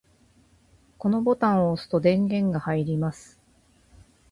[0.97, 3.39] このボタンを押すと電源が入ります。